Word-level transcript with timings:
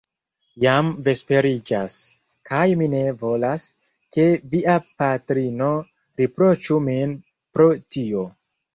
Jam 0.61 0.87
vesperiĝas; 1.07 1.97
kaj 2.47 2.63
mi 2.81 2.89
ne 2.95 3.03
volas, 3.21 3.67
ke 4.17 4.27
via 4.57 4.81
patrino 4.89 5.71
riproĉu 6.25 6.83
min 6.91 7.19
pro 7.53 7.73
tio. 7.97 8.31